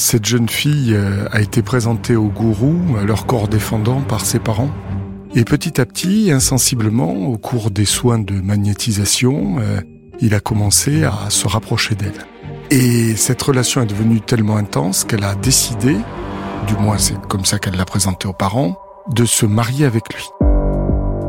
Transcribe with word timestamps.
Cette 0.00 0.24
jeune 0.24 0.48
fille 0.48 0.94
euh, 0.94 1.28
a 1.30 1.42
été 1.42 1.60
présentée 1.60 2.16
au 2.16 2.28
gourou, 2.28 2.74
à 2.98 3.04
leur 3.04 3.26
corps 3.26 3.48
défendant 3.48 4.00
par 4.00 4.24
ses 4.24 4.38
parents. 4.38 4.70
Et 5.34 5.44
petit 5.44 5.78
à 5.78 5.84
petit, 5.84 6.32
insensiblement, 6.32 7.12
au 7.26 7.36
cours 7.36 7.70
des 7.70 7.84
soins 7.84 8.18
de 8.18 8.32
magnétisation, 8.32 9.58
euh, 9.60 9.82
il 10.18 10.34
a 10.34 10.40
commencé 10.40 11.04
à 11.04 11.28
se 11.28 11.46
rapprocher 11.46 11.96
d'elle. 11.96 12.26
Et 12.70 13.14
cette 13.14 13.42
relation 13.42 13.82
est 13.82 13.86
devenue 13.86 14.22
tellement 14.22 14.56
intense 14.56 15.04
qu'elle 15.04 15.22
a 15.22 15.34
décidé, 15.34 15.94
du 16.66 16.74
moins 16.76 16.96
c'est 16.96 17.20
comme 17.28 17.44
ça 17.44 17.58
qu'elle 17.58 17.76
l'a 17.76 17.84
présenté 17.84 18.26
aux 18.26 18.32
parents, 18.32 18.78
de 19.14 19.26
se 19.26 19.44
marier 19.44 19.84
avec 19.84 20.14
lui. 20.14 20.24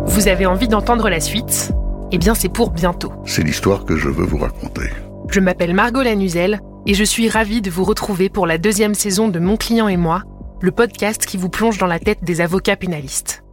Vous 0.06 0.30
avez 0.30 0.46
envie 0.46 0.70
d'entendre 0.70 1.10
la 1.10 1.20
suite? 1.20 1.74
Eh 2.14 2.18
bien 2.18 2.36
c'est 2.36 2.50
pour 2.50 2.72
bientôt. 2.72 3.12
C'est 3.26 3.44
l'histoire 3.44 3.84
que 3.84 3.98
je 3.98 4.08
veux 4.08 4.26
vous 4.26 4.38
raconter. 4.38 4.90
Je 5.30 5.42
m'appelle 5.42 5.74
Margot 5.74 6.04
Lanuzel 6.04 6.62
et 6.86 6.94
je 6.94 7.04
suis 7.04 7.30
ravie 7.30 7.62
de 7.62 7.70
vous 7.70 7.84
retrouver 7.84 8.30
pour 8.30 8.48
la 8.48 8.58
deuxième 8.58 8.96
saison 8.96 9.28
de 9.28 9.40
Mon 9.40 9.58
client 9.58 9.88
et 9.88 9.98
moi, 9.98 10.24
le 10.62 10.72
podcast 10.72 11.26
qui 11.26 11.38
vous 11.38 11.50
plonge 11.50 11.78
dans 11.78 11.88
la 11.88 12.00
tête 12.00 12.24
des 12.24 12.42
avocats 12.42 12.76
pénalistes. 12.76 13.44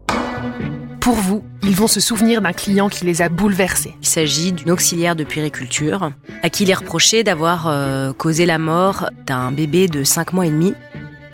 Pour 1.00 1.14
vous, 1.14 1.42
ils 1.62 1.74
vont 1.74 1.86
se 1.86 2.00
souvenir 2.00 2.42
d'un 2.42 2.52
client 2.52 2.88
qui 2.88 3.04
les 3.04 3.22
a 3.22 3.28
bouleversés. 3.28 3.94
Il 4.02 4.06
s'agit 4.06 4.52
d'une 4.52 4.70
auxiliaire 4.70 5.16
de 5.16 5.24
puériculture 5.24 6.12
à 6.42 6.50
qui 6.50 6.64
il 6.64 6.70
est 6.70 6.74
reproché 6.74 7.24
d'avoir 7.24 7.66
euh, 7.68 8.12
causé 8.12 8.46
la 8.46 8.58
mort 8.58 9.08
d'un 9.26 9.52
bébé 9.52 9.88
de 9.88 10.04
5 10.04 10.32
mois 10.32 10.46
et 10.46 10.50
demi. 10.50 10.74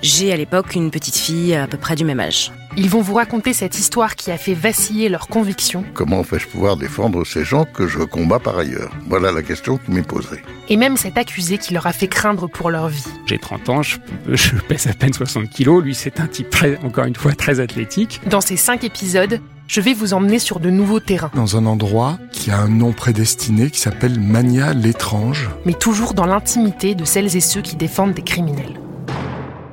J'ai 0.02 0.32
à 0.32 0.36
l'époque 0.36 0.74
une 0.74 0.90
petite 0.90 1.16
fille 1.16 1.54
à 1.54 1.66
peu 1.66 1.76
près 1.78 1.96
du 1.96 2.04
même 2.04 2.20
âge. 2.20 2.52
Ils 2.76 2.90
vont 2.90 3.02
vous 3.02 3.14
raconter 3.14 3.52
cette 3.52 3.78
histoire 3.78 4.16
qui 4.16 4.32
a 4.32 4.36
fait 4.36 4.52
vaciller 4.52 5.08
leurs 5.08 5.28
convictions. 5.28 5.84
Comment 5.94 6.22
vais-je 6.22 6.48
pouvoir 6.48 6.76
défendre 6.76 7.24
ces 7.24 7.44
gens 7.44 7.64
que 7.64 7.86
je 7.86 8.00
combats 8.00 8.40
par 8.40 8.58
ailleurs? 8.58 8.90
Voilà 9.06 9.30
la 9.30 9.44
question 9.44 9.78
qui 9.78 9.92
m'est 9.92 10.02
posée. 10.02 10.42
Et 10.68 10.76
même 10.76 10.96
cet 10.96 11.16
accusé 11.16 11.58
qui 11.58 11.72
leur 11.72 11.86
a 11.86 11.92
fait 11.92 12.08
craindre 12.08 12.48
pour 12.48 12.70
leur 12.70 12.88
vie. 12.88 13.04
J'ai 13.26 13.38
30 13.38 13.68
ans, 13.68 13.82
je, 13.82 13.98
je 14.26 14.56
pèse 14.68 14.88
à 14.88 14.92
peine 14.92 15.12
60 15.12 15.48
kilos. 15.50 15.84
Lui, 15.84 15.94
c'est 15.94 16.18
un 16.18 16.26
type, 16.26 16.50
très, 16.50 16.76
encore 16.78 17.04
une 17.04 17.14
fois, 17.14 17.32
très 17.32 17.60
athlétique. 17.60 18.20
Dans 18.28 18.40
ces 18.40 18.56
cinq 18.56 18.82
épisodes, 18.82 19.40
je 19.68 19.80
vais 19.80 19.94
vous 19.94 20.12
emmener 20.12 20.40
sur 20.40 20.58
de 20.58 20.70
nouveaux 20.70 21.00
terrains. 21.00 21.30
Dans 21.34 21.56
un 21.56 21.66
endroit 21.66 22.18
qui 22.32 22.50
a 22.50 22.58
un 22.58 22.68
nom 22.68 22.92
prédestiné 22.92 23.70
qui 23.70 23.78
s'appelle 23.78 24.18
Mania 24.18 24.74
l'étrange. 24.74 25.48
Mais 25.64 25.74
toujours 25.74 26.12
dans 26.12 26.26
l'intimité 26.26 26.96
de 26.96 27.04
celles 27.04 27.36
et 27.36 27.40
ceux 27.40 27.62
qui 27.62 27.76
défendent 27.76 28.14
des 28.14 28.22
criminels. 28.22 28.80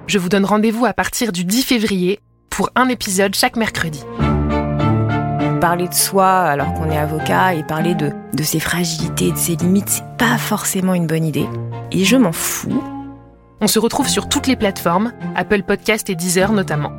Je 0.05 0.19
vous 0.19 0.29
donne 0.29 0.45
rendez-vous 0.45 0.85
à 0.85 0.93
partir 0.93 1.31
du 1.31 1.45
10 1.45 1.63
février 1.63 2.19
pour 2.61 2.69
un 2.75 2.89
épisode 2.89 3.33
chaque 3.33 3.55
mercredi. 3.55 4.03
Parler 5.59 5.87
de 5.87 5.95
soi 5.95 6.41
alors 6.41 6.75
qu'on 6.75 6.91
est 6.91 6.97
avocat 6.97 7.55
et 7.55 7.63
parler 7.63 7.95
de, 7.95 8.11
de 8.35 8.43
ses 8.43 8.59
fragilités 8.59 9.29
et 9.29 9.31
de 9.31 9.37
ses 9.37 9.55
limites, 9.55 9.89
c'est 9.89 10.17
pas 10.19 10.37
forcément 10.37 10.93
une 10.93 11.07
bonne 11.07 11.25
idée. 11.25 11.47
Et 11.91 12.03
je 12.03 12.17
m'en 12.17 12.31
fous. 12.31 12.83
On 13.61 13.65
se 13.65 13.79
retrouve 13.79 14.07
sur 14.07 14.29
toutes 14.29 14.45
les 14.45 14.55
plateformes, 14.55 15.11
Apple 15.35 15.63
Podcast 15.63 16.07
et 16.11 16.15
Deezer 16.15 16.51
notamment. 16.51 16.91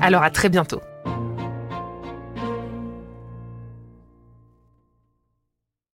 Alors 0.00 0.22
à 0.22 0.30
très 0.30 0.50
bientôt. 0.50 0.80